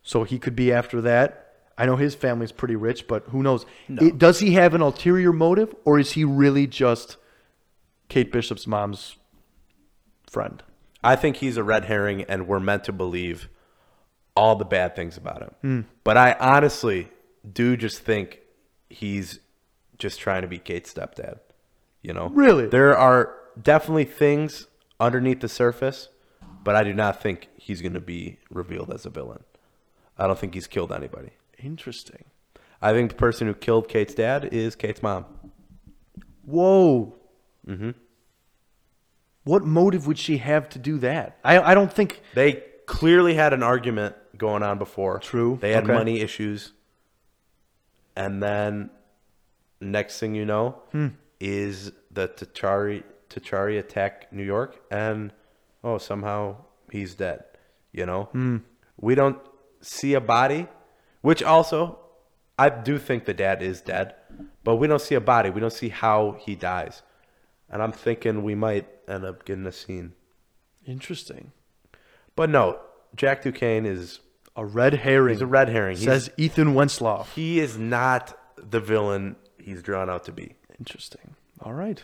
[0.04, 1.43] so he could be after that.
[1.78, 3.65] I know his family's pretty rich, but who knows?
[3.88, 7.17] It, does he have an ulterior motive, or is he really just
[8.10, 9.17] Kate Bishop's mom's
[10.38, 10.62] friend?
[11.04, 13.50] I think he's a red herring, and we're meant to believe
[14.36, 15.52] all the bad things about him.
[15.62, 15.82] Hmm.
[16.04, 17.10] But I honestly
[17.52, 18.41] do just think
[18.88, 19.39] he's
[19.97, 21.39] just trying to be Kate's stepdad.
[22.04, 22.67] You know, Really?
[22.67, 24.67] there are definitely things
[25.00, 26.10] underneath the surface,
[26.63, 29.43] but I do not think he's going to be revealed as a villain.
[30.19, 31.32] I don't think he's killed anybody.
[31.58, 32.26] Interesting.
[32.80, 35.26] I think the person who killed Kate's dad is Kate's mom.
[36.45, 37.15] Whoa.
[37.67, 37.91] Mm-hmm.
[39.47, 41.38] What motive would she have to do that?
[41.43, 42.21] I I don't think.
[42.33, 45.19] They clearly had an argument going on before.
[45.19, 45.57] True.
[45.62, 45.93] They had Okay.
[45.93, 46.73] money issues.
[48.15, 48.89] And then
[49.79, 51.07] next thing you know Hmm.
[51.39, 55.31] is the Chitauri Chitauri attack New York and
[55.83, 56.57] oh somehow
[56.91, 57.43] he's dead.
[57.91, 58.23] You know?
[58.31, 58.57] Hmm.
[58.99, 59.38] We don't
[59.81, 60.67] see a body,
[61.21, 61.99] which also
[62.60, 64.15] I do think the dad is dead,
[64.63, 65.49] but we don't see a body.
[65.51, 67.03] We don't see how he dies.
[67.69, 70.13] And I'm thinking we might end up getting a scene.
[70.86, 71.51] Interesting.
[72.36, 72.80] But no,
[73.15, 74.19] Jack Duquesne is
[74.56, 75.34] A red herring.
[75.36, 75.97] he's a red herring.
[75.97, 77.25] He's, Says Ethan Wenslaw.
[77.34, 80.56] he is not the villain he's drawn out to be.
[80.80, 81.36] Interesting.
[81.62, 82.01] All right.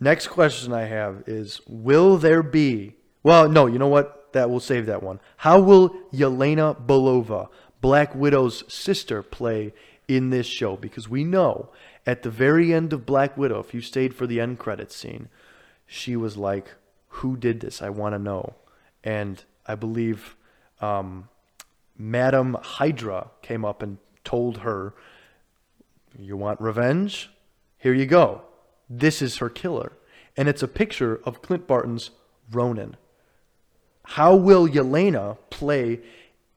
[0.00, 2.94] Next question I have is Will there be.
[3.22, 4.32] Well, no, you know what?
[4.32, 5.20] That we'll save that one.
[5.38, 7.48] How will Yelena Belova,
[7.80, 9.72] Black Widow's sister, play
[10.06, 10.76] in this show?
[10.76, 11.70] Because we know
[12.08, 15.28] at the very end of Black Widow, if you stayed for the end credits scene,
[15.86, 16.72] she was like,
[17.08, 17.82] Who did this?
[17.82, 18.54] I want to know.
[19.04, 20.34] And I believe
[20.80, 21.28] um,
[21.98, 24.94] Madam Hydra came up and told her,
[26.18, 27.28] You want revenge?
[27.76, 28.40] Here you go.
[28.88, 29.92] This is her killer.
[30.34, 32.10] And it's a picture of Clint Barton's
[32.50, 32.96] Ronin.
[34.04, 36.00] How will Yelena play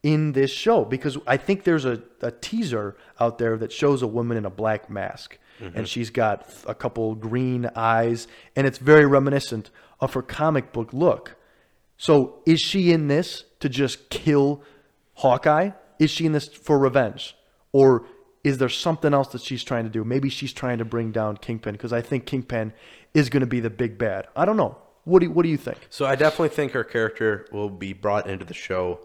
[0.01, 0.85] in this show?
[0.85, 4.49] Because I think there's a, a teaser out there that shows a woman in a
[4.49, 5.37] black mask.
[5.61, 8.27] And she's got a couple green eyes.
[8.55, 9.69] And it's very reminiscent
[9.99, 11.35] of her comic book look.
[11.97, 14.63] So is she in this to just kill
[15.15, 15.71] Hawkeye?
[15.99, 17.35] Is she in this for revenge?
[17.71, 18.05] Or
[18.43, 20.03] is there something else that she's trying to do?
[20.03, 22.73] Maybe she's trying to bring down Kingpin because I think Kingpin
[23.13, 24.27] is going to be the big bad.
[24.35, 24.77] I don't know.
[25.03, 25.77] What do you, what do you think?
[25.89, 28.99] So I definitely think her character will be brought into the show,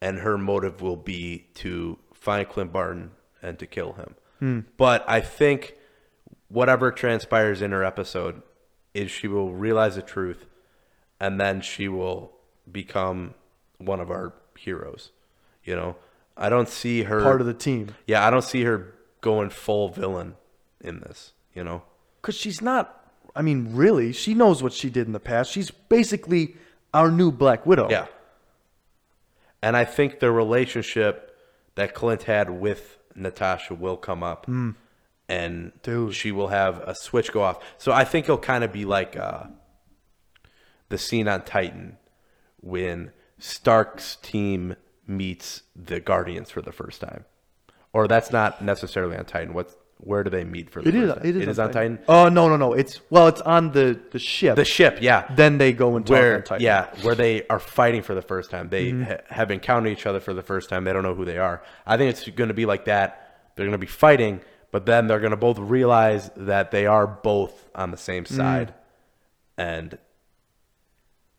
[0.00, 4.14] and her motive will be to find Clint Barton and to kill him.
[4.38, 4.60] Hmm.
[4.76, 5.74] But I think
[6.50, 8.42] whatever transpires in her episode
[8.92, 10.44] is she will realize the truth,
[11.18, 12.32] and then she will
[12.70, 13.34] become
[13.78, 15.12] one of our heroes.
[15.64, 15.96] You know,
[16.36, 17.94] I don't see her Part of the team.
[18.06, 20.34] Yeah, I don't see her going full villain
[20.80, 21.32] in this.
[21.54, 21.82] You know.
[22.20, 25.50] Because she's not, I mean, really, she knows what she did in the past.
[25.50, 26.56] She's basically
[26.92, 27.88] our new Black Widow.
[27.88, 28.06] Yeah.
[29.62, 31.36] And I think the relationship
[31.76, 34.46] that Clint had with Natasha will come up.
[34.46, 34.70] Hmm.
[35.30, 36.14] And Dude.
[36.14, 37.62] she will have a switch go off.
[37.78, 39.44] So I think it'll kind of be like uh,
[40.88, 41.96] the scene on Titan
[42.60, 47.24] when Stark's team meets the Guardians for the first time.
[47.92, 49.54] Or that's not necessarily on Titan.
[49.54, 51.02] What's where do they meet for the It is.
[51.10, 51.26] first time?
[51.26, 51.98] It is, it is on Titan.
[52.08, 52.72] Oh no, no, no!
[52.72, 54.56] It's well, it's on the the ship.
[54.56, 55.30] The ship, yeah.
[55.34, 56.56] Then they go and where Titan.
[56.56, 56.62] Mm-hmm.
[56.64, 60.18] yeah where they are fighting for the first time they ha- have encountered each other
[60.20, 62.54] for the first time they don't know who they are i think it's going to
[62.54, 64.40] be like that they're going to be fighting
[64.70, 68.36] but then they're going to both realize that they are both on the same Mm.
[68.36, 68.74] side
[69.58, 69.98] and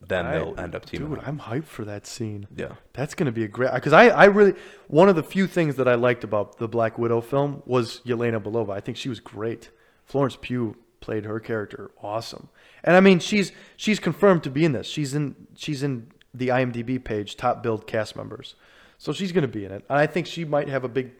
[0.00, 1.28] then they'll end up teaming Dude, up.
[1.28, 2.48] I'm hyped for that scene.
[2.56, 2.72] Yeah.
[2.92, 3.72] That's going to be a great.
[3.72, 4.54] Because I, I really.
[4.88, 8.42] One of the few things that I liked about the Black Widow film was Yelena
[8.42, 8.70] Belova.
[8.70, 9.70] I think she was great.
[10.04, 12.48] Florence Pugh played her character awesome.
[12.82, 14.88] And I mean, she's she's confirmed to be in this.
[14.88, 18.56] She's in she's in the IMDb page, top billed cast members.
[18.98, 19.84] So she's going to be in it.
[19.88, 21.12] And I think she might have a big.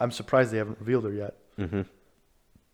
[0.00, 1.36] I'm surprised they haven't revealed her yet.
[1.58, 1.82] Mm-hmm.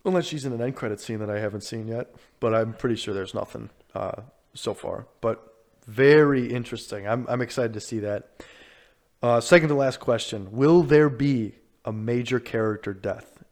[0.05, 2.15] Unless she's in an end credit scene that I haven't seen yet.
[2.41, 4.23] But I'm pretty sure there's nothing uh,
[4.55, 5.07] so far.
[5.21, 5.43] But
[5.87, 7.09] very interesting.
[7.09, 8.43] I'm, I'm excited to see that.
[9.23, 13.43] Uh, second to last question Will there be a major character death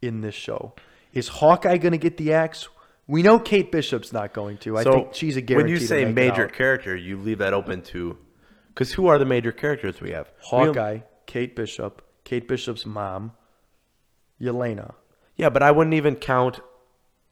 [0.00, 0.74] in this show?
[1.12, 2.68] Is Hawkeye going to get the axe?
[3.08, 4.76] We know Kate Bishop's not going to.
[4.76, 5.72] I so think she's a guarantee.
[5.72, 8.18] when you say major character you leave that open to
[8.68, 13.32] because who are the major characters we have We Hawkeye, Kate Bishop, Kate Bishop's mom,
[14.40, 14.94] Yelena.
[15.36, 16.60] Yeah, but I wouldn't even count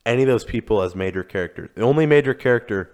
[0.05, 1.69] any of those people as major characters.
[1.75, 2.91] The only major character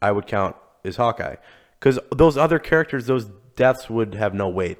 [0.00, 1.36] I would count is Hawkeye.
[1.78, 3.26] Because those other characters, those
[3.56, 4.78] deaths would have no weight,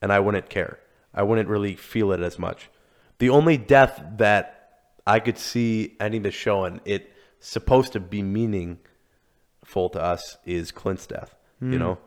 [0.00, 0.78] and I wouldn't care.
[1.12, 2.70] I wouldn't really feel it as much.
[3.18, 4.60] The only death that
[5.06, 10.70] I could see ending the show and it supposed to be meaningful to us is
[10.70, 11.78] Clint's death, you hmm.
[11.78, 11.98] know?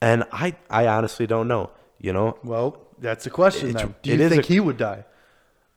[0.00, 2.38] And I, I honestly don't know, you know?
[2.44, 3.94] Well, that's the question then.
[4.02, 5.04] Do it you is think a- he would die?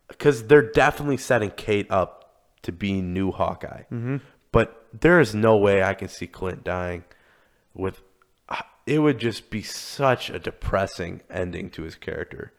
[0.09, 3.83] Because they're definitely setting Kate up to be new Hawkeye.
[3.83, 4.17] Mm-hmm.
[4.51, 7.05] But there is no way I can see Clint dying.
[7.73, 8.01] With
[8.85, 12.51] it would just be such a depressing ending to his character.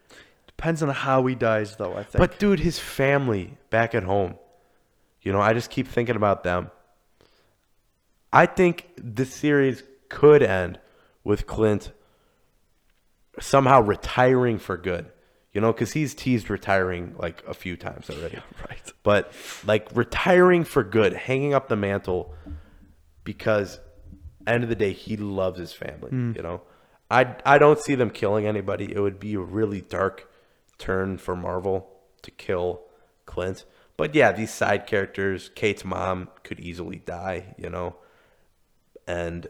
[0.46, 2.18] Depends on how he dies, though, I think.
[2.18, 4.36] But dude, his family back at home,
[5.22, 6.70] you know, I just keep thinking about them.
[8.32, 10.78] I think the series could end
[11.24, 11.90] with Clint
[13.40, 15.06] somehow retiring for good.
[15.52, 18.38] You know, because he's teased retiring like a few times already.
[18.68, 18.92] right.
[19.02, 19.32] But
[19.66, 22.34] like retiring for good, hanging up the mantle
[23.24, 23.80] because
[24.46, 26.62] end of the day he loves his family, you know.
[27.10, 28.94] I I don't see them killing anybody.
[28.94, 30.30] It would be a really dark
[30.78, 31.90] turn for Marvel
[32.22, 32.82] to kill
[33.26, 33.64] Clint.
[33.96, 37.96] But yeah, these side characters, Kate's mom could easily die, you know.
[39.06, 39.48] And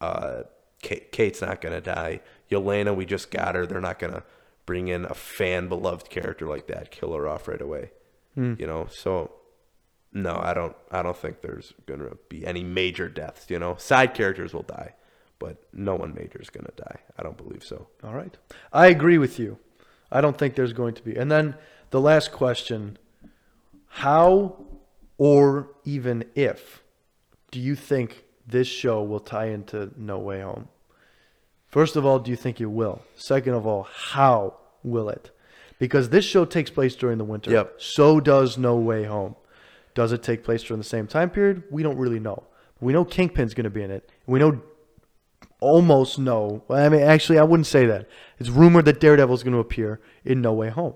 [0.00, 0.44] uh
[0.82, 2.20] Kate, Kate's not going to die.
[2.50, 3.66] Yelena, we just got her.
[3.66, 4.24] They're not going to
[4.66, 7.90] bring in a fan beloved character like that, kill her off right away.
[8.34, 8.54] Hmm.
[8.58, 9.32] You know, so
[10.12, 10.76] no, I don't.
[10.90, 13.46] I don't think there's gonna be any major deaths.
[13.48, 14.94] You know, side characters will die,
[15.38, 17.00] but no one major is gonna die.
[17.18, 17.88] I don't believe so.
[18.04, 18.36] All right.
[18.72, 19.58] I agree with you.
[20.10, 21.16] I don't think there's going to be.
[21.16, 21.56] And then
[21.90, 22.98] the last question
[23.86, 24.56] How
[25.18, 26.82] or even if
[27.50, 30.68] do you think this show will tie into No Way Home?
[31.72, 33.00] First of all, do you think it will?
[33.16, 35.30] Second of all, how will it?
[35.78, 37.50] Because this show takes place during the winter.
[37.50, 37.80] Yep.
[37.80, 39.34] So does No Way Home.
[39.94, 41.64] Does it take place during the same time period?
[41.70, 42.44] We don't really know.
[42.80, 44.10] We know Kingpin's going to be in it.
[44.26, 44.60] We know
[45.60, 46.62] almost know.
[46.68, 48.06] Well, I mean, actually, I wouldn't say that.
[48.38, 50.94] It's rumored that Daredevil is going to appear in No Way Home.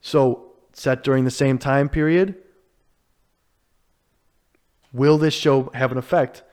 [0.00, 2.36] So, set during the same time period,
[4.92, 6.44] will this show have an effect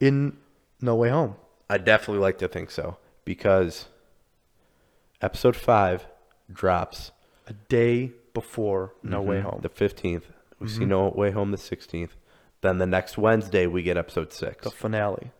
[0.00, 0.36] in
[0.80, 1.36] No Way Home?
[1.74, 3.86] I definitely like to think so because
[5.20, 6.06] episode five
[6.52, 7.10] drops
[7.48, 9.42] A day before No Way Mhm.
[9.42, 9.58] Home.
[9.60, 10.30] the fifteenth.
[10.60, 12.14] We see No Way Home the sixteenth.
[12.60, 14.62] Then the next Wednesday we get episode six.
[14.64, 15.32] The finale.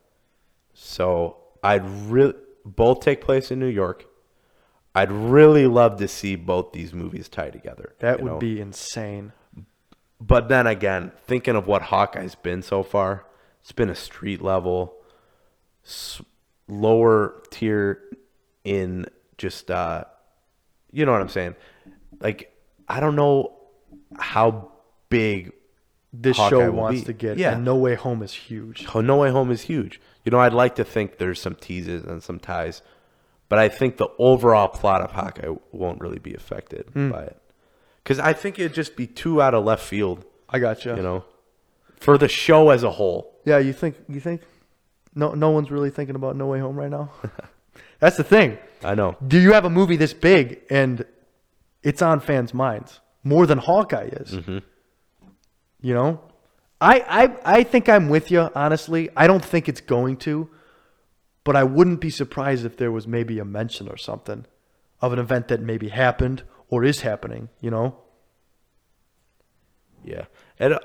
[0.73, 4.07] So I'd really both take place in New York.
[4.93, 7.95] I'd really love to see both these movies tie together.
[8.01, 8.39] That you would know?
[8.39, 9.33] be insane.
[10.21, 13.25] But then again, thinking of what Hawkeye's been so far,
[13.61, 14.97] it's been a street level,
[16.69, 18.01] lower tier
[18.65, 19.07] in
[19.39, 20.05] just, uh,
[20.93, 21.55] you know what I'm saying?
[22.21, 22.53] Like,
[22.89, 23.55] I don't know
[24.19, 24.73] how
[25.09, 25.53] big
[26.13, 27.07] This Hawkeye show wants be.
[27.07, 27.39] to get.
[27.39, 27.53] Yeah.
[27.55, 28.87] And No Way Home is huge.
[28.95, 30.01] Oh, No Way Home is huge.
[30.25, 32.81] You know, I'd like to think there's some teases and some ties,
[33.49, 37.11] but I think the overall plot of Hawkeye won't really be affected Hmm.
[37.11, 37.41] by it.
[38.03, 40.95] Because I think it'd just be too out of left field, I got you.
[40.97, 41.25] you know,
[41.97, 43.41] for the show as a whole.
[43.45, 44.43] Yeah, you think you think
[45.15, 47.11] no no one's really thinking about No Way Home right now?
[48.01, 48.59] That's the thing.
[48.83, 49.17] I know.
[49.27, 51.05] Do you have a movie this big and
[51.83, 54.33] it's on fans' minds more than Hawkeye is?
[54.33, 54.59] Mm-hmm.
[55.81, 56.21] You know,
[56.81, 58.51] I, I I think I'm with you.
[58.55, 60.49] Honestly, I don't think it's going to,
[61.45, 64.45] but I wouldn't be surprised if there was maybe a mention or something
[65.01, 67.49] of an event that maybe happened or is happening.
[67.61, 67.97] You know,
[70.05, 70.25] Yeah.
[70.59, 70.79] And,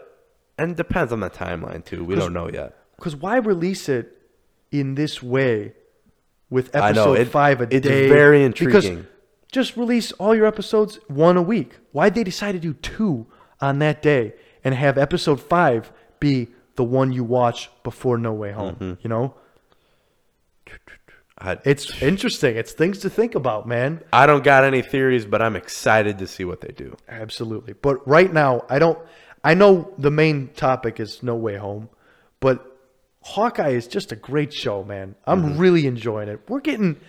[0.58, 2.04] and it depends on the timeline, too.
[2.04, 2.76] We don't know yet.
[2.96, 4.18] because why release it
[4.72, 5.74] in this way
[6.50, 8.08] with episode it- five a it's day?
[8.10, 9.08] very Because intriguing.
[9.52, 11.78] just release all your episodes one a week.
[11.92, 13.28] Why'd they decide to do two
[13.62, 18.52] on that day and have episode five be the one you watch before No Way
[18.52, 18.76] Home?
[18.76, 18.94] Mm-hmm.
[19.02, 19.34] You know,
[21.42, 22.58] I, it's interesting.
[22.58, 24.02] It's things to think about, man.
[24.12, 26.98] I don't got any theories, but I'm excited to see what they do.
[27.08, 27.74] Absolutely.
[27.74, 29.00] But right now, I don't.
[29.42, 31.88] I know the main topic is No Way Home,
[32.42, 32.69] but
[33.22, 35.16] Hawkeye is just a great show, man.
[35.26, 35.60] I'm mm-hmm.
[35.60, 36.42] really enjoying it.
[36.48, 37.00] We're getting.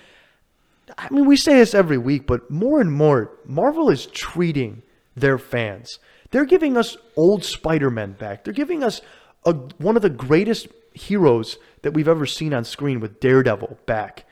[0.99, 4.83] I mean, we say this every week, but more and more, Marvel is treating
[5.15, 5.99] their fans.
[6.31, 8.45] They're giving us old Spider-Man back.
[8.45, 9.01] They're giving us
[9.45, 14.27] a, one of the greatest heroes that we've ever seen on screen with Daredevil back.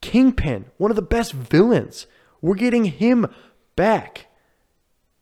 [0.00, 2.06] Kingpin, one of the best villains.
[2.40, 3.26] We're getting him
[3.74, 4.26] back.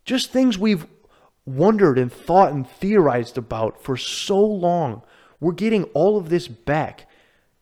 [0.05, 0.87] Just things we've
[1.46, 5.03] wondered and thought and theorized about for so long.
[5.40, 7.09] We're getting all of this back.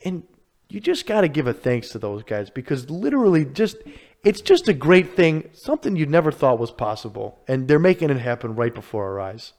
[0.05, 0.25] And
[0.69, 3.77] you just got to give a thanks to those guys because literally just
[4.25, 7.41] it's just a great thing, something you never thought was possible.
[7.49, 9.53] And they're making it happen right before our eyes.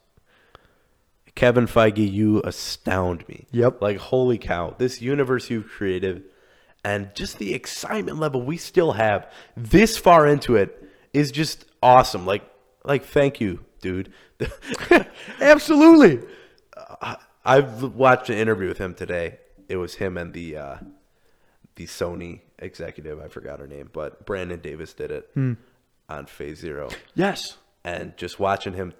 [1.35, 3.47] Kevin Feige, you astound me.
[3.51, 3.81] Yep.
[3.81, 4.75] Like, holy cow.
[4.77, 6.23] This universe you've created
[6.83, 12.25] and just the excitement level we still have this far into it is just awesome.
[12.25, 12.43] Like,
[12.83, 14.11] like thank you, dude.
[15.41, 16.27] Absolutely.
[17.01, 19.39] Uh, I've watched an interview with him today.
[19.69, 20.75] It was him and the uh,
[21.75, 23.19] the Sony executive.
[23.19, 26.89] I forgot her name, but Brandon Davis did it on Phase Zero.
[27.15, 27.57] Yes.
[27.83, 28.93] and just watching him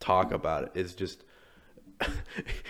[0.00, 1.22] talk about it is just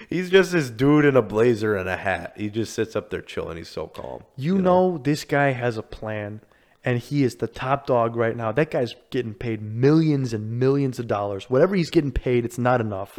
[0.09, 2.35] he's just this dude in a blazer and a hat.
[2.37, 3.57] He just sits up there chilling.
[3.57, 4.22] He's so calm.
[4.37, 6.40] You, know, this guy has a plan
[6.85, 8.53] and he is the top dog right now.
[8.53, 11.51] That guy's getting paid millions and millions of dollars.
[11.51, 13.18] Whatever he's getting paid, it's not enough.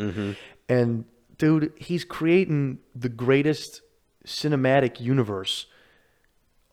[0.70, 1.04] And
[1.38, 3.82] dude, he's creating the greatest
[4.26, 5.68] cinematic universe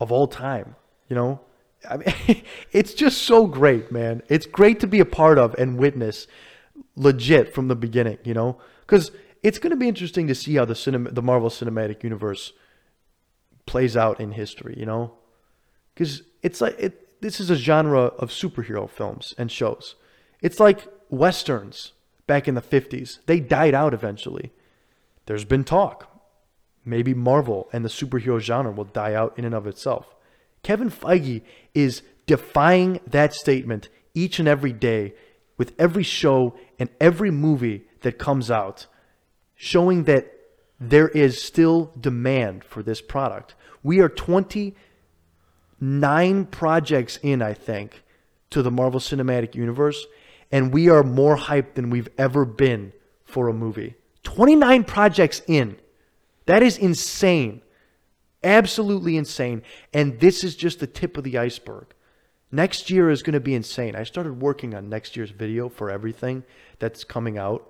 [0.01, 0.77] of all time,
[1.09, 1.41] you know?
[1.89, 2.43] I mean,
[2.73, 4.23] it's just so great, man.
[4.29, 6.27] It's great to be a part of and witness
[6.97, 8.59] legit from the beginning, you know?
[8.87, 9.11] Cuz
[9.43, 12.55] it's going to be interesting to see how the cinema, the Marvel Cinematic Universe
[13.67, 15.15] plays out in history, you know?
[15.95, 17.21] Because it's like it.
[17.21, 19.95] This is a genre of superhero films and shows.
[20.43, 21.93] It's like westerns
[22.27, 23.19] back in the '50s.
[23.27, 24.53] They died out eventually.
[25.27, 26.11] There's been talk.
[26.85, 30.15] Maybe Marvel and the superhero genre will die out in and of itself.
[30.63, 31.43] Kevin Feige
[31.75, 35.15] is defying that statement each and every day
[35.57, 38.87] with every show and every movie that comes out,
[39.55, 40.31] showing that
[40.81, 43.55] there is still demand for this product.
[43.83, 48.03] We are 29 projects in, I think,
[48.51, 50.07] to the Marvel Cinematic Universe,
[50.55, 52.93] and we are more hyped than we've ever been
[53.25, 53.97] for a movie.
[54.23, 55.77] 29 projects in.
[56.47, 57.61] That is insane.
[58.45, 59.63] Absolutely insane.
[59.93, 61.87] And this is just the tip of the iceberg.
[62.53, 63.97] Next year is going to be insane.
[63.97, 66.45] I started working on next year's video for everything
[66.79, 67.69] that's coming out.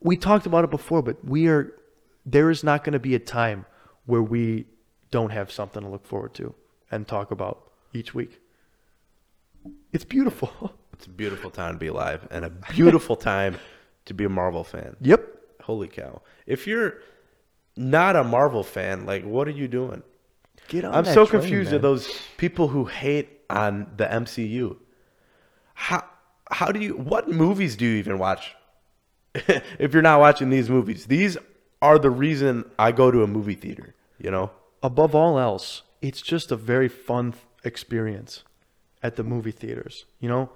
[0.00, 1.72] We talked about it before, but we are
[2.26, 3.64] there is not going to be a time
[4.06, 4.66] where we
[5.12, 6.52] don't have something to look forward to
[6.90, 8.40] and talk about each week.
[9.92, 10.50] It's beautiful.
[10.94, 13.56] It's a beautiful time to be alive and a beautiful time
[14.04, 14.94] to be a Marvel fan.
[15.00, 15.20] Yep.
[15.62, 16.22] Holy cow.
[16.46, 16.98] If you're
[17.76, 20.04] not a Marvel fan, like what are you doing?
[20.68, 21.76] Get on I'm so train, confused man.
[21.76, 24.76] at those people who hate on the MCU.
[25.74, 26.04] How
[26.48, 28.54] how do you what movies do you even watch?
[29.34, 31.36] if you're not watching these movies, these
[31.80, 34.52] are the reason I go to a movie theater, you know?
[34.82, 38.44] above all else, it's just a very fun th- experience
[39.02, 40.04] at the movie theaters.
[40.20, 40.50] You know,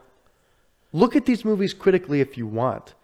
[0.93, 2.95] look at these movies critically if you want,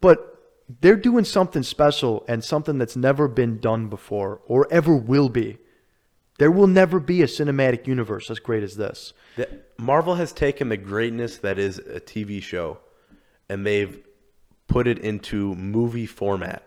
[0.00, 0.38] but
[0.80, 5.58] they're doing something special and something that's never been done before or ever will be.
[6.38, 9.12] There will never be a cinematic universe as great as this.
[9.36, 12.78] The, Marvel has taken the greatness that is a TV show
[13.48, 14.04] and they've
[14.68, 16.62] put it into movie format.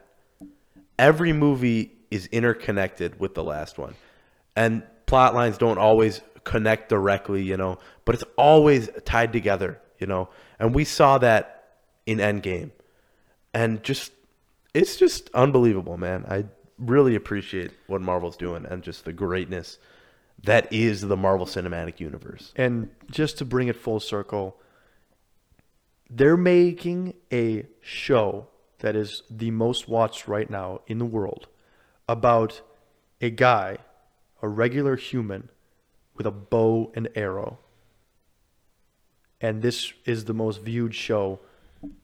[0.97, 3.95] Every movie is interconnected with the last one.
[4.55, 10.07] And plot lines don't always connect directly, you know, but it's always tied together, you
[10.07, 10.29] know.
[10.59, 11.63] And we saw that
[12.05, 12.71] in Endgame.
[13.53, 14.11] And just
[14.73, 16.25] it's just unbelievable, man.
[16.27, 16.45] I
[16.77, 19.77] really appreciate what Marvel's doing and just the greatness
[20.43, 22.51] that is the Marvel Cinematic Universe.
[22.55, 24.57] And just to bring it full circle,
[26.09, 28.47] they're making a show
[28.79, 31.47] that is the most watched right now in the world
[32.09, 32.61] about
[33.21, 33.77] a guy,
[34.41, 35.49] a regular human,
[36.15, 37.59] with a bow and arrow.
[39.39, 41.39] And this is the most viewed show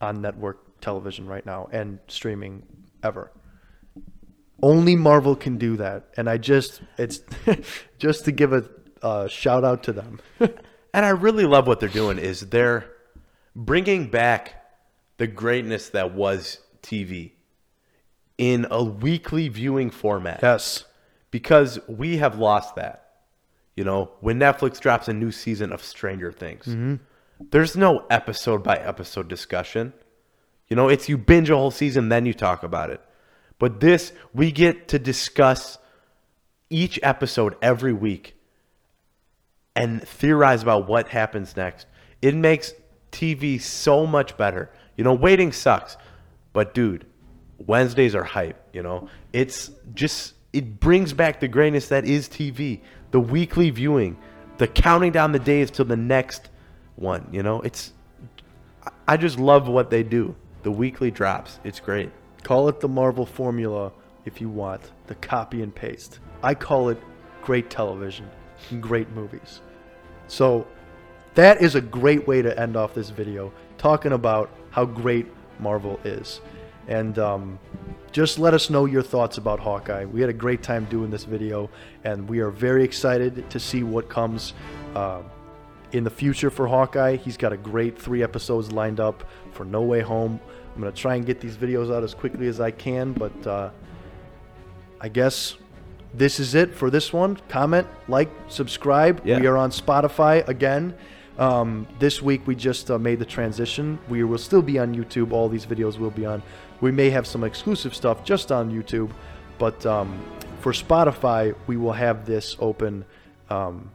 [0.00, 2.64] on network television right now and streaming
[3.02, 3.30] ever.
[4.60, 6.08] Only Marvel can do that.
[6.16, 7.20] And I just, it's
[7.98, 8.68] just to give a
[9.02, 10.20] uh, shout out to them.
[10.94, 12.90] And I really love what they're doing is they're
[13.54, 14.64] bringing back
[15.18, 17.32] the greatness that was TV
[18.38, 20.40] in a weekly viewing format.
[20.42, 20.84] yes.
[21.30, 23.07] Because we have lost that.
[23.78, 26.96] You know, when Netflix drops a new season of Stranger Things, mm-hmm.
[27.52, 29.92] there's no episode by episode discussion.
[30.66, 33.00] You know, it's you binge a whole season, then you talk about it.
[33.60, 35.78] But this, we get to discuss
[36.68, 38.34] each episode every week
[39.76, 41.86] and theorize about what happens next.
[42.20, 42.72] It makes
[43.12, 44.72] TV so much better.
[44.96, 45.96] You know, waiting sucks,
[46.52, 47.06] but dude,
[47.58, 48.60] Wednesdays are hype.
[48.72, 52.80] You know, it's just it brings back the greatness that is TV.
[53.10, 54.16] The weekly viewing,
[54.58, 56.50] the counting down the days till the next
[56.96, 57.28] one.
[57.32, 57.92] You know, it's
[59.06, 60.34] I just love what they do.
[60.62, 62.10] The weekly drops, it's great.
[62.42, 63.92] Call it the Marvel formula
[64.24, 66.18] if you want, the copy and paste.
[66.42, 67.00] I call it
[67.42, 68.28] great television
[68.70, 69.60] and great movies.
[70.26, 70.66] So
[71.34, 75.26] that is a great way to end off this video, talking about how great
[75.58, 76.40] Marvel is.
[76.88, 77.58] And um,
[78.12, 80.06] just let us know your thoughts about Hawkeye.
[80.06, 81.70] We had a great time doing this video,
[82.04, 84.54] and we are very excited to see what comes
[84.94, 85.24] um,
[85.92, 87.16] in the future for Hawkeye.
[87.16, 90.40] He's got a great three episodes lined up for No Way Home.
[90.74, 93.46] I'm going to try and get these videos out as quickly as I can, but
[93.46, 93.70] uh,
[95.00, 95.56] I guess
[96.14, 97.36] this is it for this one.
[97.48, 99.20] Comment, like, subscribe.
[99.24, 99.40] Yeah.
[99.40, 100.94] We are on Spotify again.
[101.38, 103.98] Um, this week we just uh, made the transition.
[104.08, 105.32] We will still be on YouTube.
[105.32, 106.42] All these videos will be on.
[106.80, 109.10] We may have some exclusive stuff just on YouTube,
[109.58, 110.22] but um,
[110.60, 113.04] for Spotify, we will have this open.
[113.50, 113.90] Um,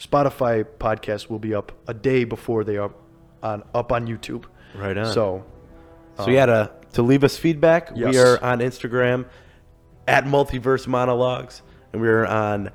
[0.00, 2.90] Spotify podcast will be up a day before they are
[3.42, 4.44] on up on YouTube.
[4.74, 5.12] Right on.
[5.12, 5.44] So
[6.18, 8.12] So yeah, to to leave us feedback, Yes.
[8.12, 9.26] we are on Instagram
[10.08, 11.62] at Multiverse Monologues,
[11.92, 12.70] and we are on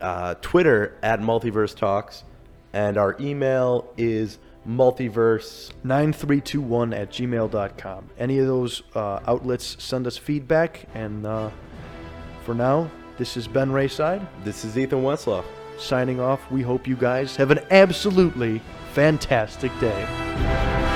[0.00, 2.24] uh, Twitter at Multiverse Talks,
[2.72, 4.38] and our email is
[4.68, 5.72] multiverse.
[5.84, 8.10] 9321 at gmail.com.
[8.18, 10.84] Any of those uh, outlets send us feedback.
[10.94, 11.50] And uh,
[12.44, 15.44] for now, this is Ben Rayside This is Ethan Westloff.
[15.78, 16.50] signing off.
[16.50, 18.60] We hope you guys have an absolutely
[18.92, 20.87] fantastic day.